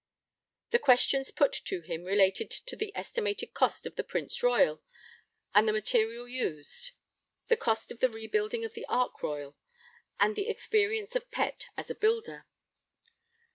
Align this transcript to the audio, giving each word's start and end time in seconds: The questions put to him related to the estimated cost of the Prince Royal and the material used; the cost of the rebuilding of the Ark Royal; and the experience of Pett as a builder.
The 0.71 0.79
questions 0.79 1.29
put 1.29 1.53
to 1.65 1.81
him 1.81 2.05
related 2.05 2.49
to 2.49 2.75
the 2.75 2.91
estimated 2.97 3.53
cost 3.53 3.85
of 3.85 3.97
the 3.97 4.03
Prince 4.03 4.41
Royal 4.41 4.81
and 5.53 5.67
the 5.67 5.71
material 5.73 6.27
used; 6.27 6.93
the 7.49 7.55
cost 7.55 7.91
of 7.91 7.99
the 7.99 8.09
rebuilding 8.09 8.65
of 8.65 8.73
the 8.73 8.87
Ark 8.87 9.21
Royal; 9.21 9.55
and 10.19 10.35
the 10.35 10.49
experience 10.49 11.15
of 11.15 11.29
Pett 11.29 11.67
as 11.77 11.91
a 11.91 11.95
builder. 11.95 12.47